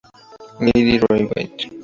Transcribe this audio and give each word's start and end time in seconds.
Lady 0.63 0.95
Rawhide. 1.11 1.63